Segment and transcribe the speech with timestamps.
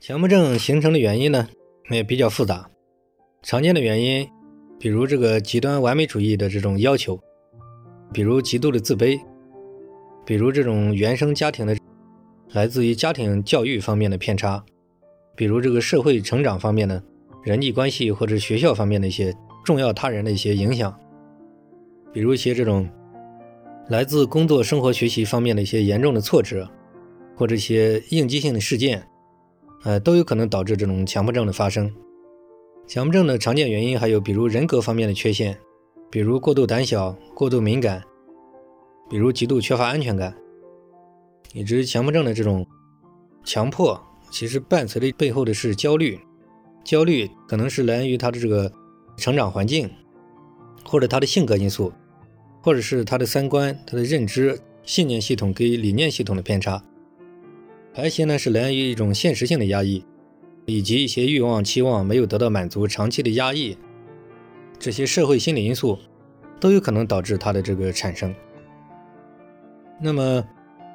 [0.00, 1.46] 强迫症形成的原因呢，
[1.90, 2.70] 也比较复杂。
[3.42, 4.26] 常见的原因，
[4.78, 7.20] 比如这个极端完美主义的这种要求，
[8.10, 9.20] 比如极度的自卑，
[10.24, 11.76] 比如这种原生家庭的
[12.52, 14.64] 来自于家庭教育方面的偏差，
[15.36, 17.02] 比如这个社会成长方面的
[17.44, 19.34] 人际关系或者学校方面的一些
[19.66, 20.98] 重要他人的一些影响，
[22.10, 22.88] 比如一些这种
[23.88, 26.66] 来自工作、生活、学习方面的一些严重的挫折，
[27.36, 29.06] 或者一些应激性的事件。
[29.82, 31.90] 呃，都有可能导致这种强迫症的发生。
[32.86, 35.58] 强迫症的常见原因还有，比如人格方面的缺陷，
[36.10, 38.02] 比如过度胆小、过度敏感，
[39.08, 40.34] 比如极度缺乏安全感。
[41.52, 42.64] 以及强迫症的这种
[43.44, 44.00] 强迫，
[44.30, 46.18] 其实伴随的背后的是焦虑。
[46.84, 48.70] 焦虑可能是来源于他的这个
[49.16, 49.90] 成长环境，
[50.84, 51.92] 或者他的性格因素，
[52.62, 56.82] 或者是他的三观、他的认知、信念系统跟理念系统的偏差。
[57.92, 60.04] 排泄呢，是来源于一种现实性的压抑，
[60.66, 63.76] 以及一些欲望、期望没有得到满足，长期的压抑，
[64.78, 65.98] 这些社会心理因素
[66.60, 68.32] 都有可能导致它的这个产生。
[70.00, 70.42] 那么，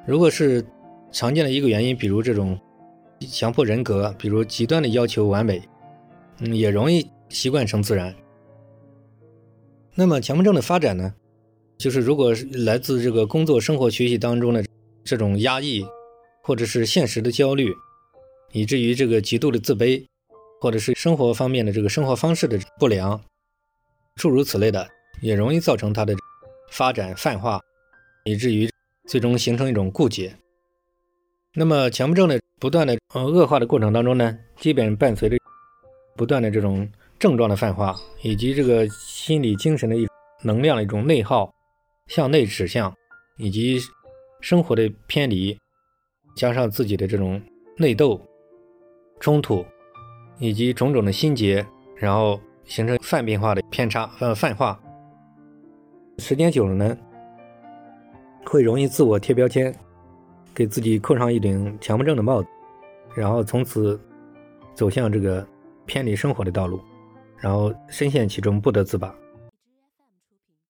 [0.06, 0.64] 如果是
[1.12, 2.58] 常见的一个原因，比如这种
[3.20, 5.62] 强迫人格，比如极端的要求完美，
[6.40, 8.14] 嗯，也容易习惯成自然。
[9.94, 11.14] 那么，强迫症的发展呢，
[11.76, 14.64] 就是如果是来自这个工作、生活、学习当中的
[15.04, 15.84] 这种压抑。
[16.46, 17.74] 或者是现实的焦虑，
[18.52, 20.06] 以至于这个极度的自卑，
[20.60, 23.20] 或者是生活方面的这个生活方式的不良，
[24.14, 24.88] 诸如此类的，
[25.20, 26.14] 也容易造成他的
[26.70, 27.60] 发展泛化，
[28.24, 28.70] 以至于
[29.08, 30.32] 最终形成一种固结。
[31.52, 35.36] 那么强迫症的不断的呃恶化的过程当中呢，基本伴随着
[36.14, 36.88] 不断的这种
[37.18, 40.06] 症状的泛化，以及这个心理精神的一
[40.44, 41.52] 能量的一种内耗，
[42.06, 42.94] 向内指向，
[43.36, 43.80] 以及
[44.40, 45.58] 生活的偏离。
[46.36, 47.40] 加上自己的这种
[47.78, 48.20] 内斗、
[49.18, 49.64] 冲突，
[50.38, 54.78] 以及种种的心结，然后形成泛变化的偏差，呃，泛化。
[56.18, 56.96] 时间久了呢，
[58.44, 59.74] 会容易自我贴标签，
[60.54, 62.48] 给自己扣上一顶强迫症的帽子，
[63.14, 63.98] 然后从此
[64.74, 65.46] 走向这个
[65.86, 66.78] 偏离生活的道路，
[67.38, 69.14] 然后深陷其中不得自拔。